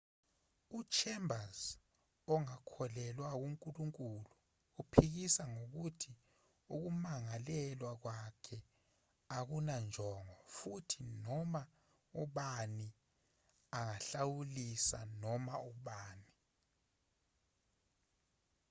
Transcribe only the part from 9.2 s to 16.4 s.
akunanjongo futhi noma ubani angahlawulisa noma ubani